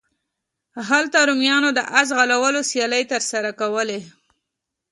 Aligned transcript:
هلته 0.89 1.17
رومیانو 1.29 1.69
د 1.77 1.79
اس 1.99 2.07
ځغلولو 2.11 2.61
سیالۍ 2.71 3.03
ترسره 3.13 3.51
کولې. 3.61 3.99